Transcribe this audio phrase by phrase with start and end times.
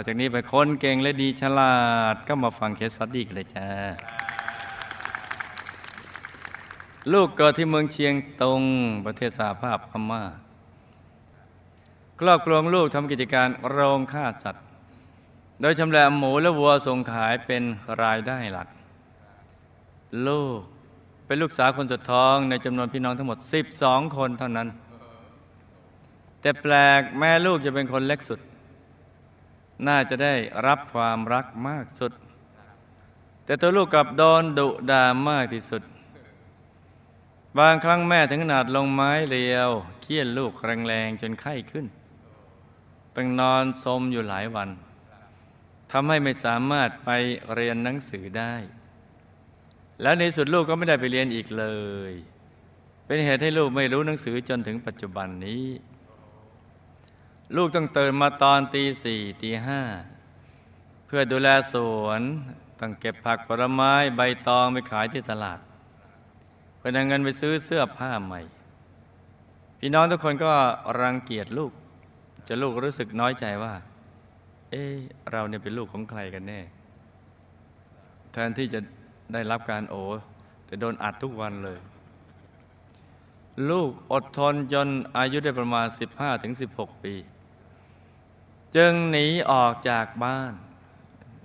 [0.00, 1.76] อจากนี้ไปคนเก่งและดีฉลา
[2.14, 3.66] ด ก็มาฟังเคสสตดี้กันเลยจ้า
[7.12, 8.62] ลูกเกิดที่เมืองเชียงตง
[9.06, 10.22] ประเทศสหภาพพม่า
[12.20, 14.64] ครอบครัวลูกทำกิจการโรงฆ่าสัตว์
[15.60, 17.62] โดยชำแหละหมูและวัวส่งขายเป็น
[18.02, 18.68] รายได้หลัก
[20.26, 20.60] ลูก
[21.26, 23.38] เป็นลูกสาวคนสุดท้องในจำนวนพี่น้องทั้งหมด
[23.76, 24.68] 12 คนเท่านั้น
[26.40, 28.40] แต่แปลกแม่ลูกจะเป็นคนเล็กสุด
[29.86, 30.34] น่าจะได้
[30.66, 32.12] รับความรักมากสุด
[33.44, 35.82] แต่ตัวลูกกลับโดนดุด่ามากที่สุด
[37.58, 39.70] บางครั้งแม่ถึงขนาดลงไม้เรียว
[40.00, 40.52] เคี่ยนลูก
[40.86, 41.86] แรงๆจนไข้ขึ้น
[43.14, 44.68] ต้องนอนสมอยู่หลายวัน
[45.92, 47.10] ทำให้ไม่สามารถไป
[47.54, 48.54] เรียนหนังสือได้
[50.02, 51.66] แล้วในสุดลูกก็ไม่ได้ไปเรียนอีกเล
[52.10, 52.12] ย
[53.06, 55.64] เป็นเหตุให้ลูกไม่รู้หนังสือจนถึงปัจจุบันนี้
[57.56, 59.80] ลูกต้องตื่นมาตอนตีสี่ตีห้า
[61.06, 62.22] เพื่อดูแลสวน
[62.80, 65.58] ต้องเก็บผักผลไม้ใบตองไปขายที่ตลาด
[66.76, 68.40] เพื่อนำเงินไปซื้อเสื้อผ้าใหม่
[69.78, 70.52] พี่น้องทุกคนก็
[71.00, 71.72] รังเกียจลูก
[72.48, 73.74] จะลูกรู้สึกน้อยใจว่า
[74.70, 74.84] เอ๊
[75.30, 76.60] เราเนี่ยเป็นลูกของใครกันแน่
[78.32, 78.80] แทนที่จะ
[79.32, 79.94] ได้รับการโอ
[80.66, 81.78] แต่โดนอัดทุกวันเลย
[83.70, 85.86] ลูกอดทนจนอายุได้ประมาณ
[86.44, 87.14] 15-16 ปี
[88.76, 90.52] จึงหนีออกจากบ้าน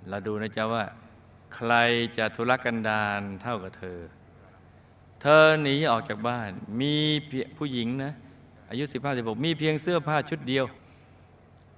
[0.08, 0.84] เราดูนะจ๊ะว่า
[1.54, 1.72] ใคร
[2.16, 3.98] จะทุรกันดารเท่ากับเธอ
[5.20, 6.94] เธอหนีออกจากบ้าน มี
[7.56, 8.12] ผู้หญิงนะ
[8.70, 10.64] อายุ 15-16 มีเพียงเสื้อผ้าชุดเดียว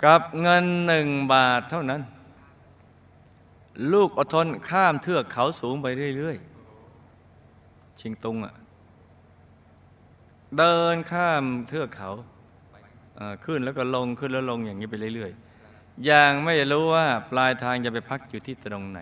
[0.04, 2.03] กับเงินหนึ่งบาทเท่านั้น
[3.92, 8.54] ลูกอดทนข้ามเทือกเขาสูงไปเรื่อยๆ ชิงตุงอะ่ะ
[10.58, 12.10] เดินข้ามเทือกเขา
[13.44, 15.32] ขึ้นแล้วก็ลงขึ้นแล้วลงอย่างนี้ไปเรื่อย
[15.68, 19.00] ๆ อย่างไม่รู้ว่าปลายทางจะไปพักอยู่ที่ตรงไหน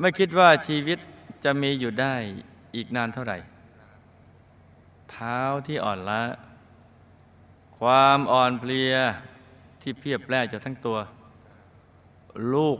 [0.00, 0.98] ไม่คิดว่าชีวิต
[1.44, 2.14] จะมีอยู่ได้
[2.76, 3.38] อีกนานเท่าไหร่
[5.10, 6.22] เท้าที่อ่อนล้า
[7.78, 8.94] ความอ่อนเพลีย
[9.80, 10.98] ที่เพียบแปร่จะทั้งตัว
[12.54, 12.78] ลูก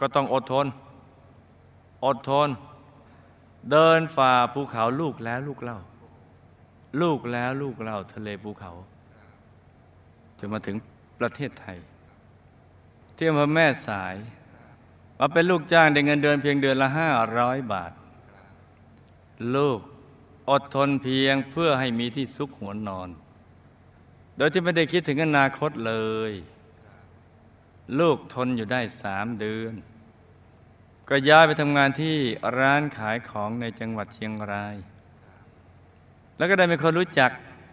[0.00, 0.66] ก็ต้องอดทน
[2.06, 2.48] อดทน
[3.70, 5.78] เดินฝ่าภูเขาลูกแล้วลูกเล่า
[7.02, 8.72] ลูกแล้วลูกเล่าทะเลภูเขา
[10.40, 10.76] จนมาถึง
[11.20, 11.78] ประเทศไทย
[13.16, 14.14] ที่อำเภอแม่สาย
[15.18, 17.08] มาเป็นลูกจ้างได้เงินเดือนเพียงเดือนละห้า
[17.38, 17.92] ร้อยบาท
[19.56, 19.80] ลูก
[20.50, 23.08] อดทนเพียงเพื่อให้มีที่ซุกหัวนอน
[24.36, 25.94] โดยที่ไม่ได้คิดถึงอนาคตเล
[26.30, 26.32] ย
[27.98, 29.74] ลูกทนอยู่ได้สามเดือน
[31.08, 32.16] ก็ย้ายไปทำงานที่
[32.58, 34.76] ร้านขายของในจังหวัดเชียงราย
[36.36, 37.30] แล้วก็ได้มีคนรู้จัก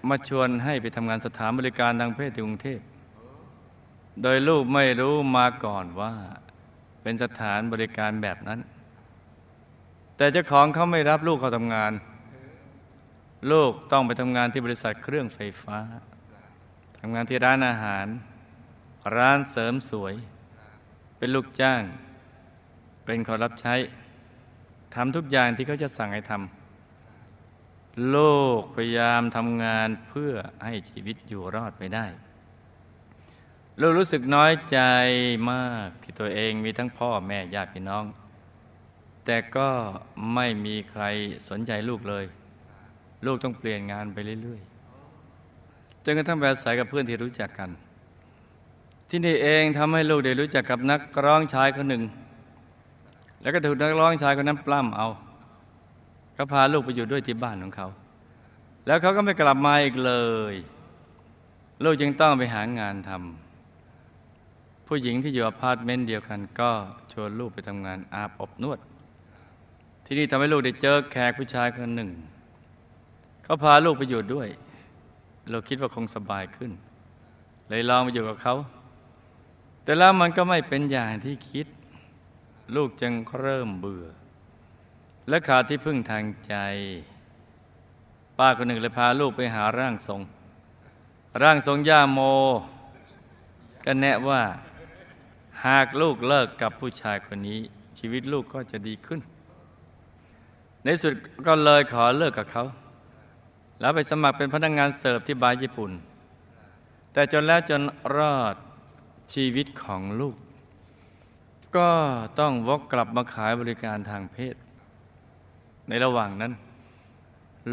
[0.10, 2.80] มาชวนให้ไปทำงานสถานบริการทางเพศที่กรุงเทพ
[4.24, 6.14] โดยลูกไม่รู้มาก่อนว่า
[7.02, 8.60] เป็นสถานบริการแบบนั้น
[10.18, 11.92] แต่เจ้าของเขาไม่รับลูกเขาทำงาน
[13.52, 15.80] ลูกต้องไปทำงานที่บริษัทเครื่องไฟฟ้า
[17.00, 18.06] ทำงานที่ร้านอาหาร
[19.18, 20.14] ร้านเสริมสวย
[21.18, 21.82] เป็นลูกจ้าง
[23.06, 23.76] เป็นคนรับใช้
[24.96, 26.57] ทำทุกอย่างที่เขาจะสั่งให้ทำ
[28.16, 30.34] ลูกพยายามทำงานเพื่อ
[30.66, 32.06] ให้ชีวิตอยู่รอดไปได้
[33.82, 34.80] ลูกรู้สึกน้อยใจ
[35.52, 38.06] มากที่ตัวเองมีทั้งพ่อแม่ญาติพี่น้อง
[39.26, 39.70] แต่ก็
[40.34, 41.04] ไม่มีใคร
[41.50, 42.26] สนใจลูกเลย
[43.26, 47.70] ลูกต้องเปลี่ยนงานไปเรื่อยๆ จนกระทั่งไปอาศัยกับเพื่อนที่รู้จักกัน
[49.10, 52.04] ที่นี่เองทำให้ลูกได้รู้จักกับนักร้องชายคนหนึ่ง
[53.42, 55.08] แล้วก็ถูกนักร้องชายคนนั้นปล้ำเอา
[56.38, 57.88] เขาพาลูกไปอยู่ด้วยที่บ้านของเขา
[58.86, 60.14] แล้วเขาก็ไม่กลับมาอีกเล
[60.54, 60.56] ย
[61.84, 66.72] ลูกจึงต้องไปหางานทำผู้หญิงที่อยู่อพาร์ตเมนต์เดียวกัน ก็
[67.12, 68.80] ชวนลูกไปทำงานอาบอบนวด
[70.06, 72.10] ที่นี่ทำให้ลูกได้เจอแขกผู้ชายคนหนึ่ง
[73.44, 74.48] เขาพาลูกไปอยู่ด้วย
[75.50, 76.72] เราคิดว่าคงสบายขึ้น
[77.70, 78.56] เลยลองไปอยู่กับเขา
[79.84, 81.68] แต่แล้วมันก็ไม่เป็นอย่างที่คิด
[82.76, 84.06] ลูกจึงเริ่มเบื่อ
[85.30, 86.56] และขาดที่พึ่งทางใจ
[88.38, 90.22] ป้าคนหนึ่งเลยพาลูกไปหาร่างทรง
[91.42, 92.20] ร่างทรงย่าโม
[93.86, 94.42] ก็แนะว่า
[95.66, 97.60] หากลูกเลิกกับผู้ชายคนนี้
[98.00, 99.20] ชีวิตลูกก็จะดีขึ้น
[100.84, 101.14] ในสุด
[101.48, 102.66] ก็เลยขอเลิกกับเขา
[103.80, 105.92] แล้วไปสมัครเป็นพนักงงานเสิร์ฟที่บาร์ญี่ปุ่น
[107.14, 107.82] แต่จนแล้วจน
[108.18, 108.56] รอด
[109.34, 110.36] ชีวิตของลูก
[111.78, 111.90] ก็
[112.40, 114.56] ต้องวกกลับมาขายบริการทางเพศ
[115.88, 116.54] ในระหว่างนั้น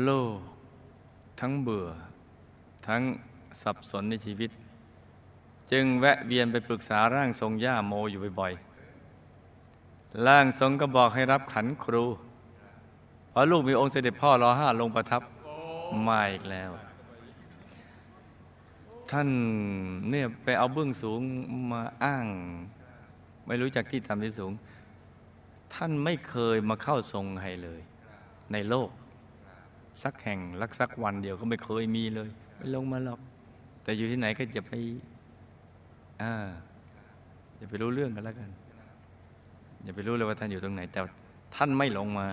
[0.04, 0.38] โลก
[1.40, 1.88] ทั้งเบื่อ
[2.88, 3.02] ทั้ง
[3.62, 4.50] สับสนในชีวิต
[5.72, 12.04] จึงแวะเวียนไปปรึกษาร่างทรงย่าโมอยู่บ่อยๆ ร่างทรงก็บอกให้รับขันครู
[13.30, 15.22] เพราะลูกมีองค์เสด็จพ่อรอห้าลงประทับ
[16.08, 16.70] มาอีกแล้ว
[19.10, 19.28] ท่าน
[20.10, 21.20] เนี่ยไปเอาเบื้องสูง
[21.72, 22.26] มาอ้าง
[23.46, 24.52] ไม่รู้จักที่ต่ำที่สูง
[25.74, 27.80] ท่านไม่เคยมาเข้าทรงให้เลย
[28.52, 28.88] ในโลก
[30.02, 33.20] สักแห่งลักสักวันเดียวก็ไม่เคยมีเลย ไม่ลงมาหรอก
[33.82, 34.72] แต่อยู่ที่ไหนก็จะไป
[36.22, 36.32] อ่า
[37.56, 38.50] อย่าไปรู้เรื่องกันแล้วกัน
[39.82, 41.00] อย่าไปรู้เลยว่าท่านอยู่ตรงไหน แต่
[41.54, 42.26] ท่านไม่ลงมา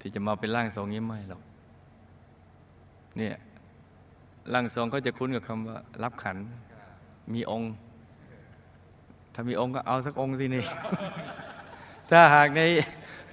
[0.00, 1.42] ที่จะมาเป็นร่างทรงนี้ไม่หรอก
[3.16, 3.34] เนี่ย
[4.52, 6.36] ร่างทรงก็จะคุ้นกับคำว่ารับขัน
[7.34, 7.72] มีองค์
[9.34, 10.64] ถ้ามีองค์ก็เอาสักองค์สินี่
[12.10, 12.62] ถ้าหากใน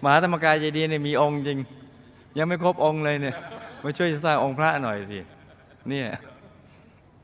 [0.03, 1.59] มหาธรรมกายเจดีย์เนี่ยมีองค์จริง
[2.37, 3.35] ยังไม่ครบองค์เลยเนี่ย
[3.83, 5.19] มาช่วยสร้างองค์พระหน่อยสิ
[5.89, 6.07] เนี่ย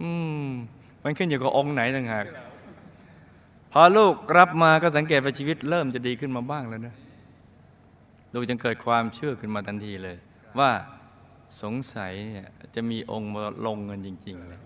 [0.02, 0.10] อื
[0.46, 0.48] ม
[1.04, 2.26] มันขึ้นอยู่กับองค์ไหนต่างหาก
[3.72, 6.96] พอลูกรับมาก็สังเกตว่าชีวิตเริ่มจะดีขึ้นมาบ้างแล้วนะ
[8.34, 10.18] ลูกจึงเกิดความเชื่อขึ้นมาทันทีเลย
[10.60, 10.72] ว่า
[11.62, 14.62] สงสัยเนี่ยจะมีองค์มาลงเงินจริง ๆ เลย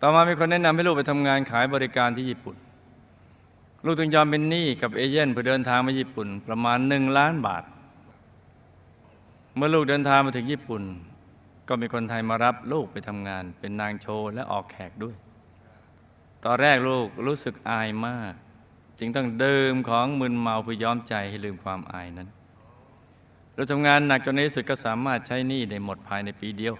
[0.00, 2.56] ต่อมามีคนแนะนำให้ลูกไปทำงานขายบริการที่ญี่ปุ่น
[3.84, 7.64] ลูกจึงยอมเป็นหนี้กับเอเย่นเพื่อเดินทางมาญี่ปุ่น ประมาณหนึ่งล้านบาท
[9.56, 10.82] เมื่อลูกเดินทางมาถึงญี่ปุ่น
[11.68, 15.16] ก็มีคนไทยมารับลูกไปทำงาน เป็นนางโชว์และออกแขกด้วย
[16.44, 18.34] ตอนแรกลูกรู้สึกอายมาก
[18.98, 22.28] จึงต้องเดื่มของมึนเมาเพื่อย้อมใจให้ลืมความอายนั้น
[23.54, 26.74] เราทำงานหนักจนในที่สุดก็สามารถใช้หนี้ได้หมดภายในปีเดียว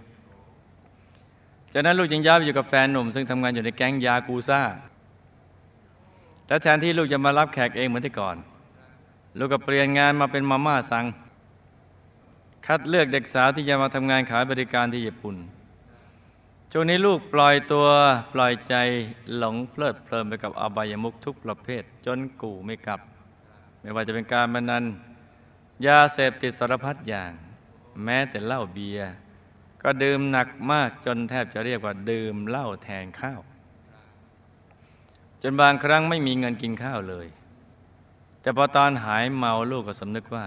[1.73, 4.61] จากนั้นลูกยังย้ายไปอยู่กับแฟนหนุ่ม ซึ่งทำงานอยู่ในแก๊งยากูซ่า
[6.51, 8.37] และแทนที่ลูกจะมารับแขกเองเหมือนที่ก่อน
[9.39, 11.05] ลูกก็เปลี่ยนงานมาเป็นมาม่าสัง
[12.67, 15.37] คัดเลือกเด็กสาวที่จะมาทำงานขายบริการที่ญี่ปุ่น
[16.73, 17.87] ช่วงนี้ลูกปล่อยตัว
[18.35, 18.75] ปล่อยใจ
[19.37, 23.01] หลงเพลิดเพลินไปกับอบายมุขทุกประเภท จนกู่ไม่กลับ
[23.81, 24.85] ไม่ว่าจะเป็นการบันนัน
[25.87, 27.33] ยาเสพติดสารพัดอย่าง
[28.05, 29.11] แม้แต่เหล้าเบียร์
[29.83, 33.41] ก็ดื่มหนักมากจนแทบจะเรียกว่าดื่มเหล้าแทนข้าว
[35.43, 37.27] จนบางครั้งไม่มีเงินกินข้าวเลย
[38.41, 40.47] แต่พอตอนหายเมาลูกก็สำนึกว่า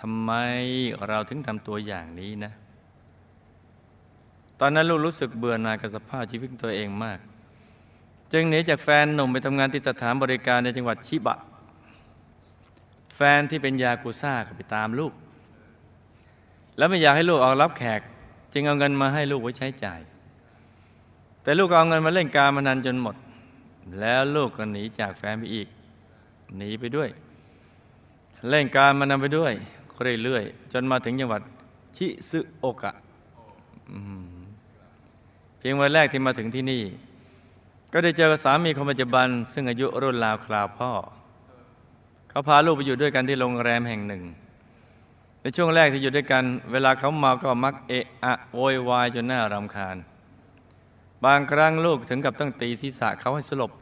[0.00, 0.32] ทำไม
[1.08, 2.52] เราถึงทำตัวอย่างนี้นะ
[4.60, 7.18] ตอนนั้นลูกรู้สึกเบื่อหน่ายกับสภาพชีวิตตัวเองมาก
[8.32, 11.36] จึงหนีจากแฟนหนุ่มไปทำงานที่สถานบริการในจังหวัดชิบะ
[13.16, 15.12] แฟนที่เป็นยากุซ่าก็ไปตามลูก
[16.76, 18.00] แล้วไม่อยากให้ลูกออกรับแขก
[18.52, 20.00] จึงเอาเงินมาให้ลูกไว้ใช้จ่าย
[21.42, 23.14] แต่ลูกก็เอาเงินมาเล่นการมานันจนหมด
[24.00, 25.68] แล้วลูกก็หนีจากแฟนไปอีก
[26.56, 27.08] หนีไปด้วย
[28.48, 29.52] เล่นการมานำไปด้วย
[30.22, 31.42] เรื่อยๆจนมาถึงจังหวัด
[31.96, 32.92] ชิซึโอกะ
[35.58, 36.82] เพียงวันแรกที่มาถึงที่นี่
[37.92, 40.90] ก็ได้เจอกับสามีคนปัจจุบัน ซึ่งอายุรุ่นราวคราวพ่อ
[42.28, 44.22] เขาพาลูกไปอยู่ด้วยกันที่โรงแรมแห่งหนึ่ง
[45.40, 49.96] ในช่วงแรกที่อยู่ด้วยกัน เวลาเขาเมาก็มักเอะอะโวยวายจนน่ารำคาญ
[51.24, 53.72] บางครั้งลูกถึงกับต้องตีศีรษะเขาให้สลบ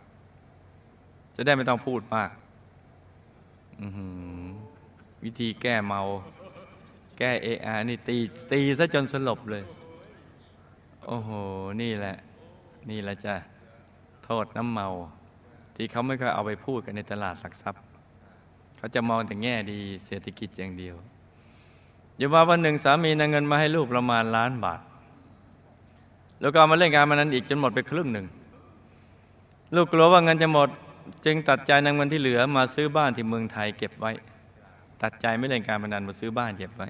[1.34, 2.30] จะได้ไม่ต้องพูดมาก
[5.24, 6.00] วิธีแก้เมา
[7.18, 8.16] แก้เออะนี่ตี
[8.52, 9.62] ตีซะจนสลบเลย
[11.06, 11.30] โอ้โห
[11.80, 12.16] นี่แหละ
[12.90, 13.34] นี่แหละจ้ะ
[14.24, 14.88] โทษน้ำเมา
[15.76, 17.82] ที่เขาไม่เคยเอาไปพูดกันในตลาดหลักทรัพย์
[18.76, 20.96] เขาจะมองแต่แง่ดีเศรษฐกิจอย่างเดียว
[22.16, 24.80] อยู่มาวันหนึ่งสามีนำเงินมาให้ลูกประมาณล้านบาท
[26.42, 28.26] แล้วก็มาเล่นการมานั้นอีกจนหมดไปครึ่งหนึ่ง
[29.74, 30.68] ลูกกลัวว่าเงินจะหมด
[31.24, 34.12] จึงตัดใจนำเงินที่เหลือมาซื้อบ้านที่เมืองไทยเก็บไว้
[35.02, 36.88] ตัดใจไม่เล่นการพนันมาซื้อบ้านเก็บไว้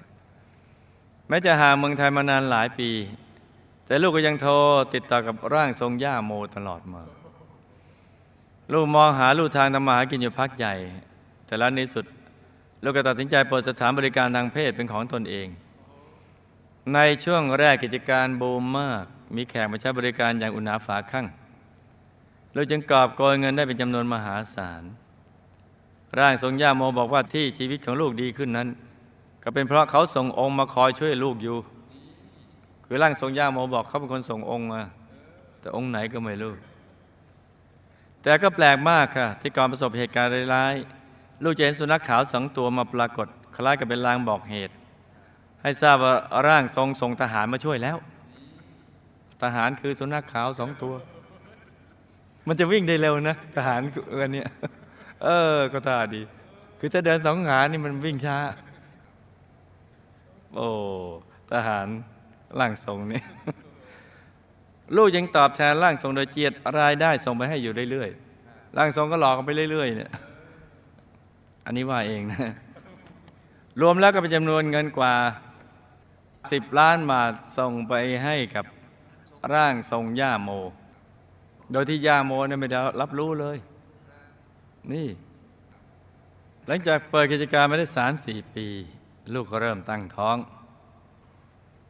[1.27, 2.89] แม้จะห่างเมืองไทยมานานหลายปี
[3.85, 4.53] แต่ลูกก็ยังโทร
[4.93, 7.01] ติดต่อกับร่างทรงย่าโมตลอดมา
[8.73, 10.73] ลูกมองหาลู่ทางทำมาหากินอยู่พักใหญ่
[11.45, 12.05] แต่แล้วในสุด
[12.83, 15.47] ลูกก็ตัดสินใจเปิดสถานบริการทางเพศเป็นของตนเอง
[16.93, 21.25] ในช่วงแรกกิจการบูมมาก มีแขกมาใช้บริการอย่างอุณาฝาข้าง
[22.55, 24.83] ลูกจึงกอบโกยเงินได้เป็นจำนวนมหาศาล
[26.19, 28.67] ร่างทรงย่าโมบอกว่าที่ชีวิตของลูกดีขึ้นนั้น
[29.43, 31.57] ก็เป็นเพราะเขาส่งองค์มาคอยช่วยลูกอยู่
[32.85, 34.81] คือร่างทรงย่าโมบอกเขาเป็นคนส่งองค์มา
[35.59, 36.53] แต่องค์ไหนก็ไม่รู้
[38.21, 44.73] แต่ก็แปลกมากค่ะ ที่ก่อนประสบเหตุการณ์ร้ายๆลูกจะเห็นสุนัขขาวสองตัวมาปรากฏ คล้ายกับเป็นลางบอกเหตุ
[45.61, 46.15] ให้ทราบว่า
[46.47, 47.97] ร่างทรงส่งทหารมาช่วยแล้ว
[49.43, 50.93] ทหารคือสุนัขขาวสองตัว
[52.47, 53.81] มันจะวิ่งได้เร็วนะทหาร
[54.21, 54.43] อันนี้
[55.23, 56.21] เออ ก็ท่าดี
[56.79, 58.37] คือถ้าเดินสองขานี่มันวิ่งช้า
[60.55, 60.67] โอ้
[61.51, 61.87] ทหาร
[62.59, 63.21] ร่างทรงนี่
[64.95, 70.11] ลูกยังตอบแทนร่างทรงโดยเจียดรายได้ส่งไปให้อยู่เรื่อยๆร่างทรงก็หลอกกันไปเรื่อยๆเนี่ย
[71.65, 72.51] อันนี้ว่าเองนะ
[73.81, 75.13] รวมแล้วก็เป็นจำนวนเงินกว่า
[76.51, 78.65] สิบล้านบาทส่งไปให้กับ
[79.53, 80.49] ร่างทรงย่าโม
[81.71, 83.57] โดยที่ย่าโมเนี่ยไม่ได้รับรู้เลย
[84.91, 85.07] นี่
[86.67, 88.67] หลังจากเปิดกิจการมาได้สามสี่ปี
[89.33, 90.37] ลูกก็เริ่มตั้งท้อง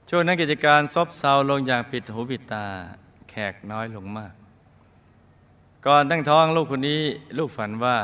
[0.09, 2.65] ช่วงนั้นกิจการซบเซาลงอย่างผิดหูผิดตา
[3.29, 4.33] แขกน้อยลงมาก
[5.85, 7.01] ก่อนตั้งท้องลูกคนนี้
[7.37, 7.97] ลูกฝันว่า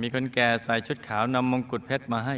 [0.00, 2.36] มีคนแก่ใส่ชุดขาวนำมงกุฎเพชรมาให้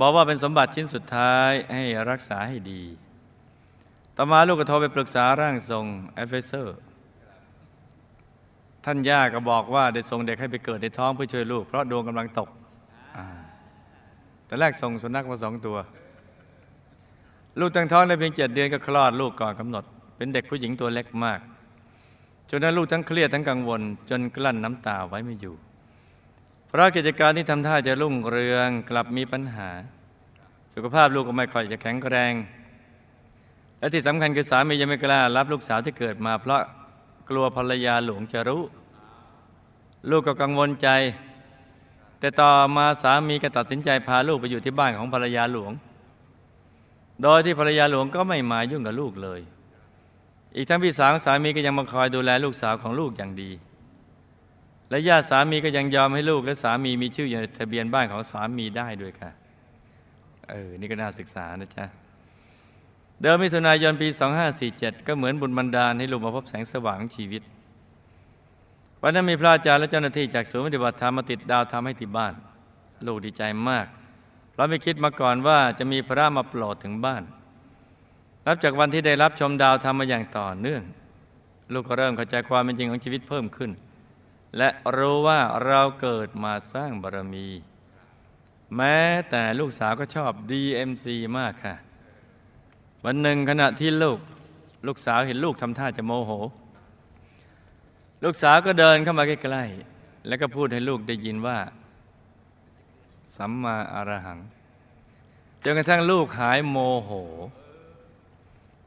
[0.00, 2.82] บอกว่าเป็นสมบัติชิ้นสุดท้ายให้รักษาให้ดี
[4.16, 6.78] ต่อมาลูกก็โทรไปปรึกษาร่างทรงแอเวเซอร์
[8.84, 12.48] ท่านย่าก็บอกว่าได้ส่งเด็กให้ไปเกิดในท้องเพื่อช่วยลูก เพราะดวงกำลังตก
[14.46, 15.78] แต่แรกส่งสุนัขมาสองตัว
[17.60, 19.84] ลูกตั้งท้องได้เพียงเจ็ดเดือนก็คลอดลูกก่อนกำหนด
[20.16, 21.40] เป็นเด็กผู้หญิงตัวเล็กมาก
[22.50, 25.54] จนนั้นลูกทั้งเครียดทั้งกังวล จนกลั้นน้ำตาไว้ไม่อยู่
[26.68, 29.70] เพราะกิจการที่ทำท่าจะรุ่งเรืองกลับมีปัญหา
[30.74, 32.32] สุขภาพลูกก็ไม่ค่อยจะแข็งแรง
[33.82, 36.62] และที่สำคัญคือสามียังไม่กล้ารับลูกสาวที่เกิดมา เพราะ
[37.28, 38.62] กลัวภรรยาหลวงจะรู้
[40.10, 40.88] ลูกก็กังวลใจ
[42.20, 45.72] แต่ต่อมาสามีก็ตัดสินใจพาลูกไปอยู่ที่บ้านของภรรยาหลวง
[47.22, 49.40] โดยที่ภรรยาหลวงก็ไม่มายุ่งกับลูกเลย
[50.56, 53.50] อีกทั้งพี่สาวสามีก็ยังมาคอยดูแลลูกสาวของลูกอย่างดี
[54.90, 59.30] และญาติสามีก็ยังยอมให้ลูกและสามีมีชื่ออยู่ในทะเบียนบ้านของสามีได้ด้วยค่ะ
[60.50, 61.86] เออ นี่ก็น่าศึกษานะจ๊ะ
[63.20, 64.08] เดิมมิถุนายนปี
[64.58, 67.42] 2547 ก็เหมือนบุญบันดาลให้ลูกมาพบแสงสว่างชีวิต
[69.02, 72.34] วันนั้นมีพระอาจารย์และเจ้าหน้าที่จากศูนย์ปฏิบัติธรรมมาติดดาวทำให้ที่บ้าน
[73.06, 73.86] ลูกดีใจมาก
[74.54, 77.22] เราไม่คิดมาก่อนว่าจะมีพระมาโปรดถึงบ้าน
[78.46, 80.82] นับจากวันที่ได้รับชมดาวทำมาอย่างต่อเนื่อง
[81.72, 83.70] ลูกก็เริ่มเข้าใจความเป็นจริงของชีวิตเพิ่มขึ้น
[84.58, 87.48] และรู้ว่าเราเกิดมาสร้างบารมี
[88.76, 88.98] แม้
[89.30, 91.06] แต่ลูกสาวก็ชอบ DMC
[91.38, 91.74] มากค่ะ
[93.04, 94.18] วันหนึ่งขณะที่ลูก
[94.86, 96.32] ลูกสาวเห็นลูกทำท่าจะโมโห
[98.24, 101.58] ลูกสาวก็เดินเข้ามาใกล้ๆแล้วก็พูดให้ลูกได้ยินว่า
[103.36, 104.38] สัมมาอรหัง
[105.64, 107.10] จนกระทั่งลูกหายโมโห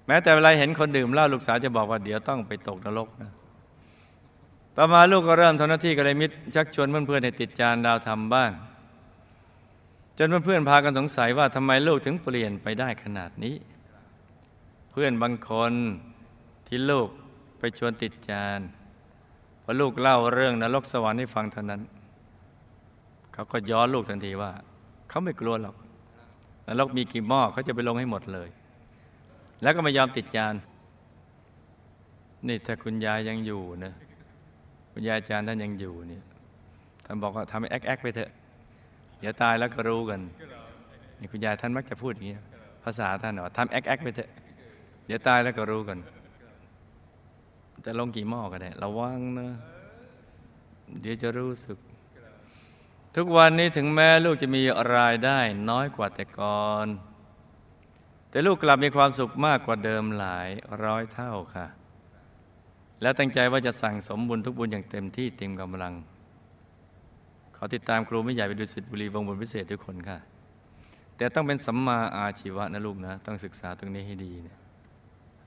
[0.08, 3.32] แม้แต่เวลาเห็นคนดื่มเหล้าลูกสาวจะบอกว่าเดี๋ยวต้องไปตกนรกนะ
[4.78, 8.52] ต่อมาลูกก็เริ่มทำหน้าที่กระไรมิตรชักชวนเพื่อนๆให้ติดจานดาวทำบ้าง
[10.18, 13.56] จนเพื่อนๆพากันสงสัยว่าทำไมลูกถึงเปลี่ยนไปได้ขนาดนี้
[15.00, 15.74] พื่อนบางคน
[16.68, 17.10] ที่ลูก
[17.60, 18.60] ไปชวนติดจาน
[19.64, 21.82] พอลูกเล่าเรื่องนรกสวรรค์ให้ฟังเท่านั้น
[23.34, 24.52] เขาก็ย้อนลูกทันทีว่า
[25.10, 25.76] เขาไม่กลัวหรอก
[26.68, 28.50] นรกมีกี่หม้อเขาจะไปลงให้หมดเลย
[29.62, 30.56] แล้วก็ไม่ยอมติดจาน
[32.48, 33.94] นี่ถ้าคุณยายยังอยู่นะ
[34.92, 36.24] คุณยายอาจารย์ท่านยังอยู่เนี่ย
[37.06, 38.30] ท่านบอกว่าทำให้แอ๊กแอ๊กไปเถอะ
[39.20, 40.20] เดี๋ยวตายแล้วก็รู้กัน
[41.20, 42.38] นี่คุณยายท่านมักจะพูดอย่างนี้
[42.84, 44.32] ภาษาท่านว่าทำแอ๊กแอ๊กไปเถอะ
[45.06, 46.00] เดี๋ยวตายแล้วก็รู้กัน
[47.82, 49.50] แต่ลงกี่หม้อก็ได้ระวังนะ
[51.02, 51.78] เดี๋ยวจะรู้สึก
[53.16, 54.64] ทุกวันนี้ถึงแม้ลูกจะมี
[54.96, 56.88] รายได้น้อยกว่าแต่ก่อน
[58.30, 60.50] แต่ลูกกลับมีความสุขมากกว่าเดิมหลาย
[60.84, 61.68] ร้อยเท่าค่ะ
[63.02, 65.94] และตั้งใจว่าจะสั่งสมบุญทุกบุญอย่างเต็มที่เต็มกำลัง
[67.56, 70.18] ขอติดตามครูไม่ใหญ่ไปดูสิทธิบุรีวงบุญพิเศษทุกคนค่ะ
[71.18, 74.58] แต่ต้องเป็นสัมมาอาชีวะนะลูกนะ ต้องศึกษาตรงนี้ให้ดีเนี่ย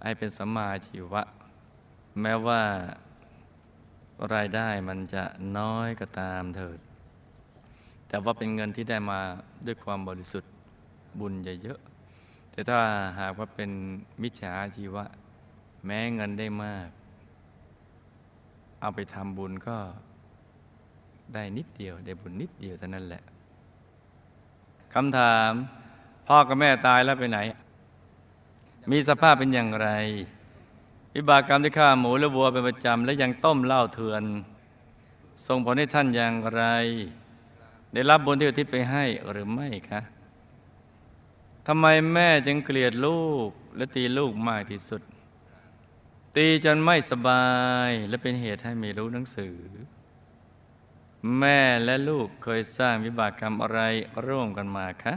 [0.02, 1.22] ให้เป็นสัมมาชีวะ
[2.20, 2.62] แม้ว่า
[4.34, 5.24] รายได้มันจะ
[5.58, 6.78] น้อยก็ตามเถิด
[8.08, 9.20] แต่ว่าเป็นเงินที่ได้มา
[9.66, 10.52] ด้วยความบริสุทธิ์
[11.20, 11.80] บุญเยอะ
[12.50, 12.78] แต่ถ้า
[13.20, 13.70] หากว่าเป็น
[14.22, 15.04] มิจฉาชีวะ
[15.86, 16.88] แม้เงินได้มาก
[18.80, 19.76] เอาไปทำบุญก็
[21.34, 23.22] ได้นิดเดียว ได้บุญนิดเดียวเท่านั้นแหละ
[24.94, 25.50] คำถาม
[26.26, 27.38] พ่อกับแม่ตายแล้วไปไหน
[28.90, 29.88] มีสภาพเป็นอย่างไร
[31.14, 34.24] วิบากกรรมที่ฆ่าหมูและวัวเป็นประจำและยังต้มเหล้าเถื่อน
[35.46, 36.62] ส่งผลให้ท่านอย่างไร
[37.92, 40.00] ได้รับบุญที่อุทิศไปให้หรือไม่คะ
[41.66, 45.02] ทำไมแม่จึงเกลียดลูกและตีลูกมากที่สุด
[46.36, 47.46] ตีจนไม่สบา
[47.88, 49.56] ยและเป็นเหตุให้ไม่รู้หนังสือ
[51.38, 53.80] แม่และลูกเคยสร้างวิบากกรรมอะไร
[54.26, 55.14] ร่วมกันมาคะ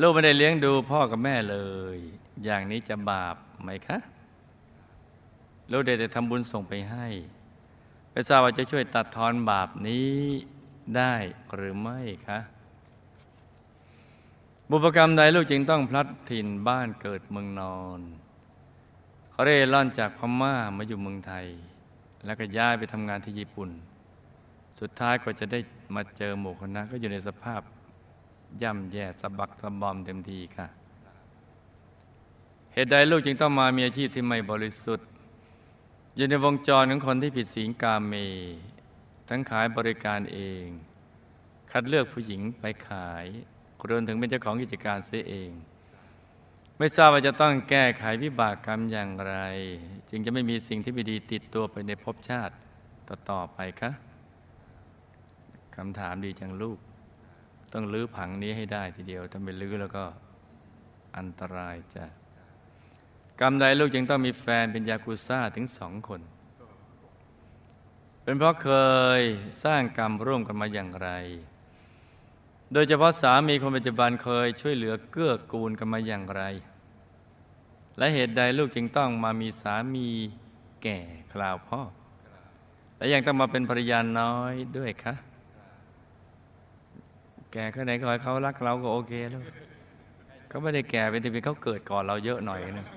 [0.00, 1.56] ลูกไม่ได้เลี้ยงดูพ่อกับแม่เล
[1.96, 1.98] ย
[2.44, 3.98] อย่างนี้จะบาปไหมคะ
[5.70, 7.06] ลูกได้แต่ทำบุญส่งไปให้
[8.10, 10.12] ไม่ทราบว่าจะช่วยตัดทอนบาปนี้
[10.96, 11.14] ได้
[11.54, 12.38] หรือไม่คะ
[14.70, 18.00] บุพกรรมใดลูกจึงต้องพลัดถิ่นบ้านเกิดเมืองนอน
[19.30, 21.46] เขาเร่ร่อนจากพม่ามาอยู่เมืองไทย
[22.24, 23.70] แล้วก็ย้ายไปทำงานที่ญี่ปุ่น
[24.80, 25.58] สุดท้ายก็จะได้
[25.94, 27.60] มาเจอหมู่คณะก็อยู่ในสภาพ
[28.62, 30.66] ย่ำแย่สะบักสะบอมเต็มทีค่ะ
[32.72, 35.08] เหตุใดลูกจึงต้องมามีอาชีพที่ไม่บริสุทธิ์
[36.16, 38.14] อยู่ในวงจรของคนที่ผิดศีลกาเม
[39.28, 40.64] ทั้งขายบริการเอง
[41.70, 43.26] คัดเลือกผู้หญิงไปขาย
[43.88, 45.50] รวมถึงเป็นเจ้าของกิจการเสียเอง
[46.78, 49.34] ไม่ทราบว่าจะต้องแก้ไขวิบากกรรมอย่างไร
[50.10, 52.54] จึงจะไม่มีสิ่งที่ไม่ดีติดตัวไปในภพชาติ
[53.08, 53.90] ต่อๆไปคะ
[55.76, 56.78] คำถามดีจังลูก
[57.78, 60.04] ต้องลื้อผังนี้ให้ได้ทีเดียว ถ้าไม่ลื้อแล้วก็
[61.18, 62.04] อันตรายจะ
[63.40, 66.20] กรรมใดลูกจึงต้องมีแฟนเป็นยากุซ่าถึงสองคน
[68.22, 68.70] เป็นเพราะเค
[69.20, 69.22] ย
[69.64, 71.08] สร้างกรรมร่วมกันมาอย่างไร
[72.72, 76.42] โดยเฉพาะสามีคนปัจจุบันเคยช่วยเหลือเกื้อกูลกันมาอย่างไร
[77.98, 80.08] และเหตุใดลูกจึงต้องมามีสามี
[80.82, 80.98] แก่
[81.32, 81.80] คราวพ่อ
[82.96, 85.14] และยังต้องมาเป็นภรรยาน้อยด้วยคะ
[87.52, 89.40] แก่แค่ไหนก็ให้เขารักเราก็โอเคแล้ว
[90.48, 92.88] เขาไม่ได้แก่เป็นที่เป็นเขาเกิดก่อนเราเยอะหน่อยนะ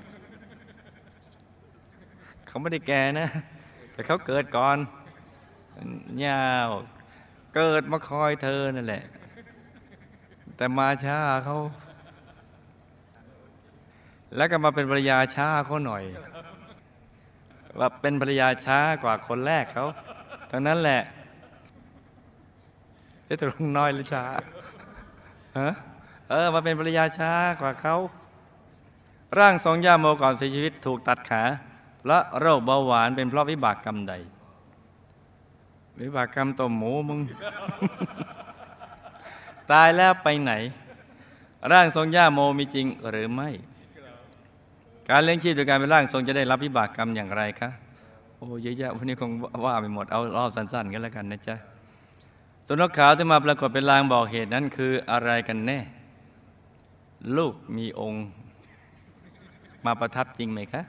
[2.47, 3.27] เขาไม่ได้แก่นะ
[3.93, 4.77] แต่เขาเกิดก่อน
[6.25, 6.69] ยาว
[7.55, 9.03] เกิดมาคอยเธอนั่นแหละ
[10.55, 11.57] แต่มาช้าเขา
[14.35, 16.03] แล้วก็มาเป็นภรรยาช้าเขาหน่อย
[17.79, 19.85] ว่าเป็นภรรยาช้ากว่าคนแรกเขา
[20.51, 21.01] ทั้งนั้นแหละ
[23.29, 24.23] เอ๊ะตกลงน้อยหรือช้า
[25.59, 25.69] ฮะ
[26.29, 27.95] เออมาเป็นภรรยาช้ากว่าเขา
[29.39, 31.43] ร่างทรงย่าโมก่อนเสียชีวิตถูกตัดขา
[32.07, 34.13] และโรคเบาหวานเป็นเพราะวิบากกรรมใด
[36.01, 37.19] วิบากกรรมตัวหมูมึง
[39.71, 40.53] ตายแล้วไปไหน
[41.71, 43.49] ร่างทรงย่าโมมีจริงหรือไม่
[45.09, 47.69] การเลี้ยงชีพโดยการเป็นร่างทรงจะได้รับวิบากกรรมอย่างไรคะ
[48.35, 49.31] โอ้เยอะแยะวันนี้คง
[49.65, 51.55] ว่าไปหมดเอารอบสั้นๆกันแล้วกันนะจ๊ะ
[52.71, 55.79] ส่วนนกขาวที่มาปรากฏเป็นลางบอกเหตุนั้นคืออะไรกันแน่
[57.37, 58.25] ลูกมีองค์
[59.85, 60.81] มาประทับจริงไหมคะ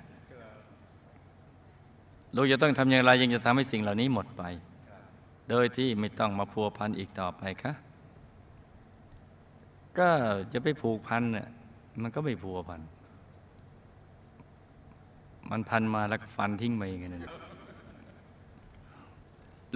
[2.34, 4.42] ลูกจะต้องทำอย่างไรยังจะทำให้สิ่งเหล่านี้หมดไป
[5.50, 7.72] โดยที่ไม่ต้องมาพัวพันอีกต่อไปคะ
[9.98, 10.10] ก็
[10.52, 11.48] จะไปผูกพันน่ะ
[12.02, 12.80] มันก็ไม่พัวพัน
[15.50, 17.49] มันพันมาแล้วก็ฟันทิ้งไปอย่างนั้น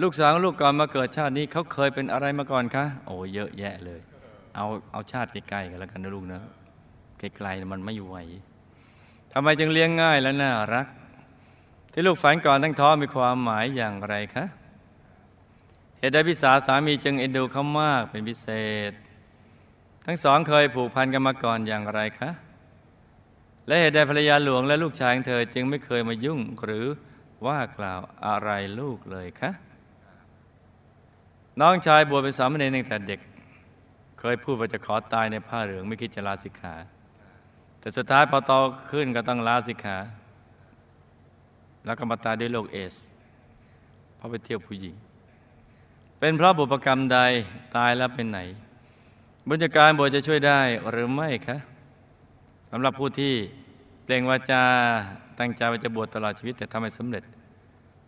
[0.01, 3.99] ลูกสาวลูกก่อนมาเกิดชาตินี้เขาเคยเป็นอะไรมาก่อนคะโอ้เยอะแยะเลย
[4.55, 6.41] เอาเอาชาติใกล้ๆกันแล้วกันนะลูกนะ
[7.19, 8.17] ไกลๆมันไม่อยู่ไหว
[9.33, 10.87] ทำไมจึงเลี้ยงง่ายและน่ารัก
[11.91, 14.45] ที่ลูกฝันก่อนทั้งท้องมีความหมายอย่างไรคะ
[15.99, 18.47] เหตุใดพิสาสามีจึงเอ็นดูเขามากเป็นพิเศ
[18.89, 18.91] ษ
[20.05, 22.29] ทั้งสองเคยผูกพันกันมาก่อนอย่างไรคะ
[23.67, 26.85] และเหตุใดภรรยาหลวงและลูกชายของเธอจึงไม่เคยมายุ่งหรือ
[27.45, 29.51] ว่ากล่าวอะไรลูกเลยคะ
[31.61, 33.19] น้องชายบวชเป็นสามเณรตั้งแต่เด็ก
[34.19, 36.75] เคยพูดว่าจะขอตายในผ้าเหลืองไม่คิดจะลาสิกขา
[37.79, 38.51] แต่สุดท้ายพอโต
[38.91, 39.97] ขึ้นก็ต้องลาสิกขา
[41.85, 42.95] แล้วก็มาตายด้วยโรคเอส
[44.15, 44.95] เพราะไปเที่ยวผู้หญิง
[46.19, 47.19] เป็นเพราะบุพกรรมใด
[47.75, 48.39] ตายแล้วเป็นไหน
[49.47, 51.57] บุญการบวชจะช่วยได้หรือไม่คะ
[52.71, 53.33] สำหรับผู้ที่
[54.03, 54.63] เปล่งวาจา
[55.39, 57.23] ตั้งใจว่าจะบวชตลอดชีวิตแต่ทำไม่สำเร็จ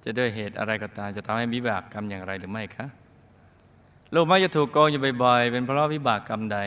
[0.03, 2.87] จะด้วยเหตุอะไรก็ตามจะทำให้วิบากกรรมอย่างไรหรือไม่คะ
[4.13, 6.59] ลูกมักจะถูกโกงอยู่บ่อยๆ เป็นเพราะวิบากกรรมใด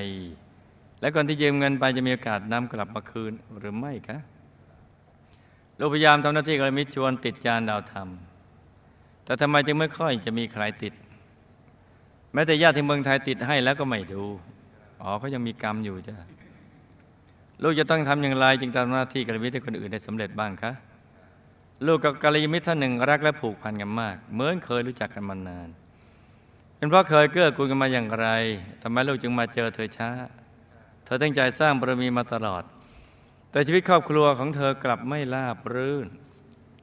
[1.01, 4.19] และคนที่ยืมเงินไปจะมีโอกาสนำกลับมาคืนหรือไม่คะ
[5.79, 8.09] ลูกพยายามทำหน้าที่กระมิตรชวนติดจานดาวธรรม
[9.25, 10.93] แต่ทำไมจึงไม่ค่อยจะมีใครติด
[12.33, 14.25] แม้แต่ญาติที่เมืองไทยติดให้แล้วก็ไม่ดู
[15.03, 16.15] อ๋อเขายังมีกรรมอยู่จ้ะ
[17.63, 20.73] ลูกจะต้องทำอย่างไรจึงทำหน้าที่กัลยาณมิตรให้คนอื่นได้สำเร็จบ้างคะ
[21.87, 25.69] ลูกกับกัลยาณมิตรท่านหนึ่งรักและผูกพันกันมาก เหมือนเคยรู้จักกันมานาน
[26.81, 28.29] เป็นเพราะเคยเกื้อกูลกันมาอย่างไร
[28.83, 30.11] ทำไมลูกจึงมาเจอเธอช้า
[31.05, 32.63] เธอตั้งใจสร้างบารมีมาตลอด
[33.51, 36.07] แต่ชีวิตครอบครัวของเธอกลับไม่ราบรื่น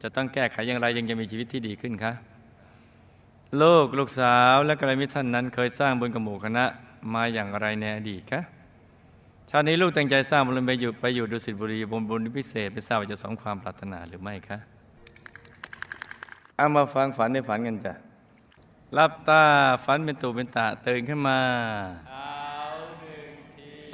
[0.01, 2.13] จะต้องแก้ไขอย่างไรยังจะมีชีวิตที่ดีขึ้นคะ
[3.61, 6.65] ลูกลูกสาวและกัลยาณมิท่านนั้น เคยสร้างบุญกับหมู่คณะ
[7.13, 8.41] มาอย่างไรในอดีตคะ
[9.49, 14.57] ชาตินี้ลูกตั้งใจสร้างบุญไปอยู่ไปอยู่ดุสิตบุรีบนบุญพิเศษไปทราบว่าจะสมความปรารถนาหรือไม่คะ
[16.55, 17.93] เอามาฟังฝันในฝันกันจ้ะ
[18.95, 19.43] รับตา
[19.85, 21.39] ฝันเป็นตูเป็นตาตื่นขึ้นมา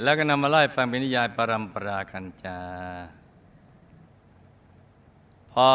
[0.01, 2.60] แล้วก็นำมาไล่ฟังเป็นนิยายปรัมปรากันจา
[5.53, 5.71] พ่อ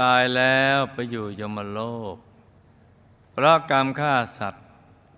[0.00, 1.80] ตายแล้วไปอยู่ยมโล
[2.14, 2.16] ก
[3.32, 4.66] เพราะกรรมฆ่าสัตว์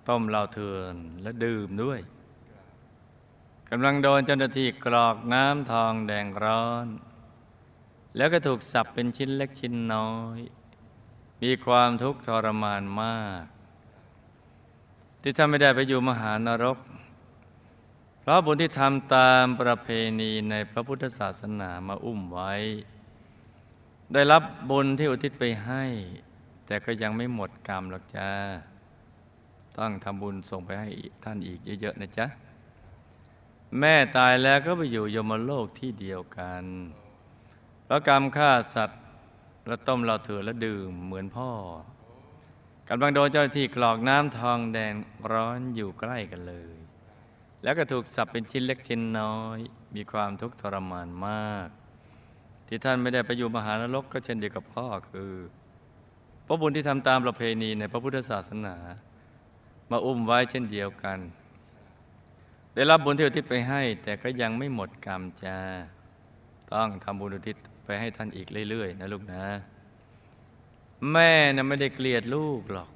[0.08, 2.00] ต้มเหล้าเถือนและดื่มด้วย
[3.70, 6.86] กำลังโดนเจ้าหน้าที่กรอกน้ำทองแดงร้อน
[8.16, 10.38] แล้วก็ถูกสับเป็นชิ้นเล็กชิ้นน้อย
[11.44, 13.44] มีความทุกข์ทรมานมาก
[15.22, 16.78] ที่ท่านไม่ได้ไปอยู่มหานรก
[18.20, 19.88] เพราะบุญที่ทำตามประเพ
[20.20, 22.52] ณีในพระพุทธศาสนามาอุ้มไว้
[24.12, 25.84] ได้รับบุญที่อุทิศไปให้
[26.66, 28.30] แต่ก็ยังไม่หมดกรรมหรอกจ้า
[29.78, 30.88] ต้องทำบุญส่งไปให้
[31.24, 32.26] ท่านอีกเยอะๆนะจ๊ะ
[33.78, 36.64] แม่ตายแล้วก็ไปอยู่ยมโลกที่เดียวกัน
[37.84, 39.03] เพราะกรรมฆ่าสัตว์
[39.66, 41.50] แล้วต้มเราเถือแล้วดื่มเหมือนพ่อ
[42.88, 44.94] กำลังโดนเจ้าหน้าที่กรอกน้ำทองแดง
[45.32, 46.76] ร้อนอยู่ใกล้กันเลย
[47.62, 49.58] แล้วก็ถูกสับเป็นชิ้นเล็กชิ้นน้อย
[49.94, 51.68] มีความทุกข์ทรมานมาก
[52.66, 55.32] ที่ท่านไม่ได้ไปอยู่มหานรกก็เช่นเดียวกับพ่อคือ
[56.46, 58.76] พระบุญที่ทำตามประเพณีในพระพุทธศาสนา
[59.90, 61.18] มาอุ้มไว้เช่นเดียวกัน
[62.74, 65.58] ได้รับบุญที่อุทิศไปให้ แต่ก็ยังไม่หมดกรรมจ้า
[66.72, 69.42] ต้องทำบุญอุทิศ ไปให้ท่านอีกเรื่อย ๆ นะลูกนะ
[71.12, 72.90] แม่น่ะไม่ได้เกลียดลูกหรอก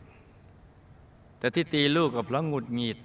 [1.38, 2.98] แต่ที่ตีลูกก็เพราะหงุดหงิด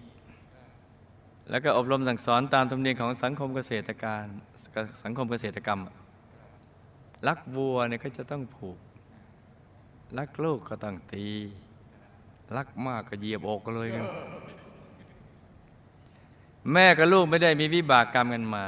[1.50, 4.26] แล้วก็อบรมสั่งสอนตามธรรมเนียมของสังคมเกษตรการ
[5.04, 5.80] สังคมเกษตรกรรม
[7.28, 8.78] รักวัวเนี่ยก็จะต้องผูก
[10.18, 11.28] รักลูกก็ต้องตี
[12.56, 14.08] รักมากก็เหยียบอกกันเลยกัน
[16.72, 18.66] แม่กับลูกไม่ได้มีวิบากกรรมกันมา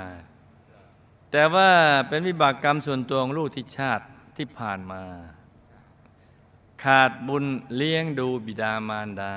[1.31, 1.69] แต่ว่า
[2.09, 4.05] เป็นวิบากกรรมส่วนตัวของลูกที่ชาติ
[4.37, 5.01] ที่ผ่านมา
[6.83, 9.35] ขาดบุญเลี้ยงดูบิดามารดา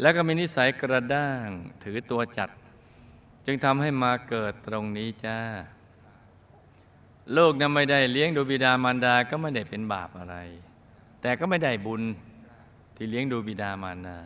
[0.00, 1.46] แล้วก็มีนิสัยกระด้าง
[1.82, 2.50] ถือตัวจัด
[3.46, 5.38] จึงทำให้มาเกิดตรงนี้จ้า
[7.36, 10.36] ลูกนั้นไม่ได้เลี้ยงดูบิดามารดาก็ไม่ได้เป็นบาปอะไร
[11.20, 12.02] แต่ก็ไม่ได้บุญ
[12.96, 14.16] ที่เลี้ยงดูบิดามารดา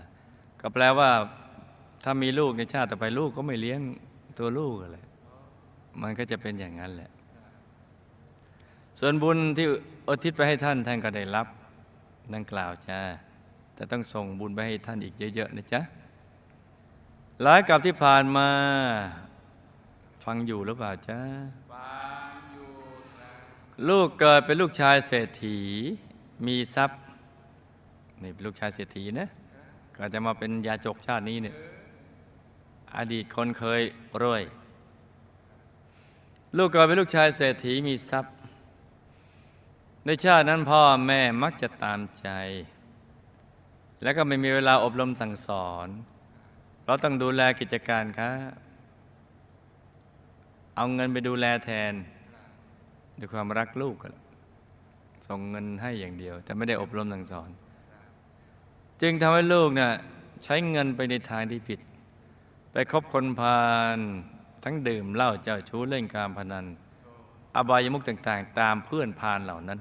[0.61, 1.11] ก็แปลว่า
[2.05, 3.81] ถ้ามีลูกในชาติต่อไปลูกก็ไม่เลี้ยง
[4.39, 4.99] ตัวลูกอะไร
[6.03, 7.11] มันก็จะเป็นอย่างนั้นแหละ
[8.99, 9.67] ส่วนบุญที่
[10.09, 11.47] อุทิศไปให้ท่านท่านก็ได้รับ
[12.35, 13.01] ดังกล่าวจ้า
[13.75, 15.81] แต่ต้องส่งบุญไปให้ท่านอีกเยอะๆนะจ๊ะ
[17.43, 18.49] หลายกับที่ผ่านมา
[20.25, 21.19] ฟังอยู่หรือเปล่าจ๊ะ
[23.89, 25.59] ลูกเกิดเป็นลูกชายเศรษฐี
[26.47, 27.01] มีทรัพย์
[28.23, 29.29] นี่เป็นลูกชายเศรษฐีนะ
[29.97, 31.57] ก็จะมาเป็นยาจกชาตินี้เนี่ย
[32.97, 33.83] อดีตคนเคย
[34.23, 34.43] รวย
[36.57, 38.35] ลูกกิดเป็นลูกชายเศรษฐีมีทรัพย์
[40.05, 42.29] ในชาตินั้นพ่อแม่มักจะตามใจ
[44.03, 45.89] แล้วก็ไม่มีเวลาอบรมสั่งสอน
[46.85, 48.31] เราต้องดูแลกิจการค้า
[50.77, 51.93] เอาเงินไปดูแลแทน
[53.19, 54.15] ด้วยความรักลูกกัน
[55.29, 57.51] ส่งเงินให้อย่างเดียว แต่ไม่ได้อบรมสั่งสอน
[59.03, 59.91] จึงทำให้ลูกนะ่ะ
[60.45, 61.81] ใช้เงินไปในทางที่ผิด
[62.73, 63.63] ไปคบคนพา
[63.97, 63.99] ล
[64.63, 66.65] ทั้งดื่มเหล้าเจ้าชู้เล่นการพนัน
[67.57, 69.79] อบายมุกต่างๆ ตามเพื่อนพาลเหล่านั้น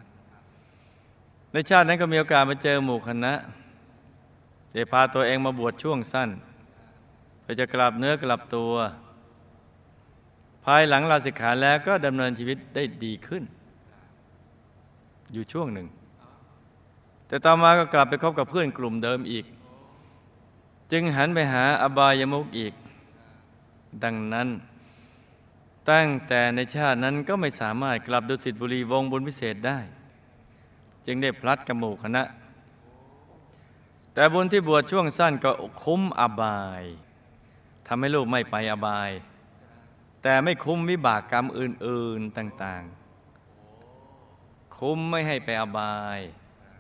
[1.52, 3.34] ในชาตินั้นก็มีโอกาสมาเจอหมู่คณะ
[4.72, 6.30] เจะพาตัวเองมาบวชช่วงสั้น
[7.42, 8.74] เพื่อจะกลับเนื้อกลับตัว
[10.65, 13.44] ภายหลังลาสิกขาแล้วก็ดำเนินชีวิตได้ดีขึ้น
[15.34, 15.88] อยู่ช่วงหนึ่ง
[17.28, 19.46] แต่ต่อมาก็กลับไปคบกับเพื่อนกลุ่มเดิมอีก
[20.92, 22.74] จึงหันไปหาอบายมุกอีก
[24.04, 24.49] ดังนั้น
[25.91, 29.80] ตั้งแต่ในชาตินั้นก็ไม่สามารถกลับดุสิตบุรีวงบุญพิเศษได้
[31.06, 32.23] จึงได้พลัดกับหมู่คณะ
[34.13, 35.52] แต่บุญที่บวชช่วงสั้นก็
[35.84, 36.84] คุ้มอบาย
[37.88, 39.12] ทำให้ลูกไม่ไปอบาย
[40.23, 42.84] แต่ไม่คุ้มวิบากกรรมอื่น ๆต่าง
[43.99, 46.19] ๆ คุ้มไม่ให้ไปอบาย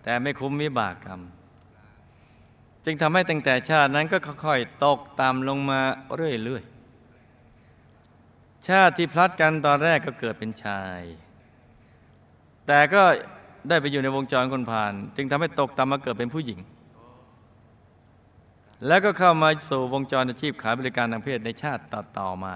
[0.03, 1.21] แต่ไม่คุ้มวิบากกรรม
[2.85, 5.79] จึงทำให้ตั้งแต่ชาตินั้นก็ค่อยๆตกต่ำลงมา
[6.15, 6.78] เรื่อย ๆ
[8.67, 11.01] ชาติที่พลัดกันตอนแรกก็เกิดเป็นชาย
[12.67, 13.03] แต่ก็
[13.69, 16.59] ได้ไปอยู่ในวงจรคนผ่าน จึงทำให้ตกต่ำมาเกิดเป็นผู้หญิง
[18.87, 22.53] แล้วก็เข้ามาสู่วงจรอาชีพขายบริการทางเพศในชาติต่อต่อมา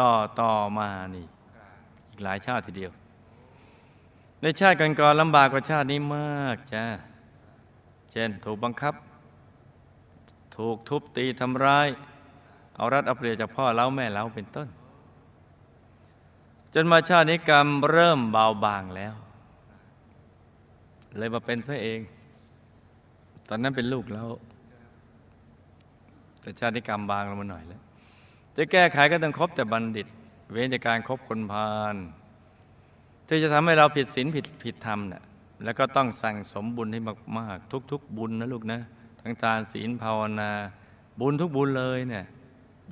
[0.00, 1.26] ต่อต่อมานี่
[2.10, 2.92] อีกหลายชาติทีเดียว
[4.42, 6.84] ในชาติก่อนๆลำบากกว่าชาตินี้มากจ้า
[8.10, 8.94] เช่นถูกบังคับ
[10.56, 11.88] ถูกทุบตีทำร้าย
[12.76, 14.68] เอารัดเอาเปรียบจากพ่อเล้าแม่เล้าเป็นต้น
[16.78, 19.14] จนมาชาตินี้กรรมเริ่มเบาบางแล้ว
[21.18, 22.00] เลยมาเป็นซะเอง
[23.48, 24.28] ตอนนั้นเป็นลูกแล้ว
[26.40, 27.82] แต่ชาติกรรมบางลงมาหน่อยแล้ว
[28.56, 30.06] จะแก้ไขก็ต้องคบแต่บัณฑิต
[30.50, 31.96] เว้นจากการครบคนพาล
[33.28, 35.22] ที่จะทำให้เราผิดศีลผิดผิดธรรมเนะ่ย
[35.64, 37.00] แล้วก็ต้องสั่งสมบุญให้
[37.38, 38.80] มากๆ ทุก ๆ บุญนะลูกนะ
[39.20, 40.50] ทั้งทานศีลภาวนา
[41.20, 42.24] บุญทุกบุญเลยเนี่ย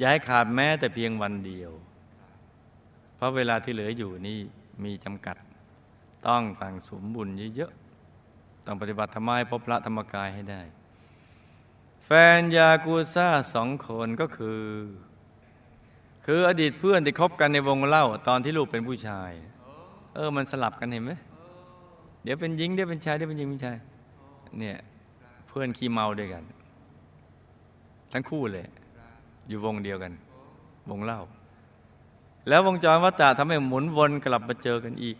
[0.03, 1.73] ย้ายขาดแม้แต่เพียงวันเดียว
[3.16, 4.38] เพราะเวลาที่เหลืออยู่นี่
[4.85, 5.37] มีจำกัด
[6.27, 10.61] ต้องสั่งสมบุญเยอะๆ ต้องปฏิบัติธรรมให้พบพระธรรมกายให้ได้
[12.05, 14.61] แฟนยากูซ่าสองคนก็คือ
[16.27, 19.31] คืออดีตเพื่อนที่คบกันในวงเล่า ตอนที่ลูกเป็นผู้ชาย
[20.14, 21.12] เออมันสลับกันเห็นไหม
[22.22, 23.77] เดี๋ยวเป็นหญิงเดี๋ยวเป็นชายเดี๋ยวเป็นหญิงเป็นชาย
[24.59, 24.77] เนี่ย
[25.48, 26.42] เพื่อนขี้เมาด้วยกัน
[28.12, 28.66] ทั้งคู่เลย
[29.48, 30.12] อยู่วงเดียวกัน
[30.90, 31.20] วงเล่า
[32.48, 35.16] แล้ววงจรวัฏฏะทำให้หมุนวนกลับมาเจอกันอีก